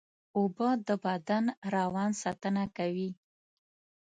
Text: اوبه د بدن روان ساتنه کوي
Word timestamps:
اوبه 0.37 0.69
د 0.87 0.89
بدن 1.03 1.45
روان 1.75 2.11
ساتنه 2.21 2.63
کوي 2.77 3.09